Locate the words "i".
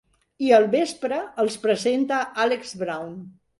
0.45-0.47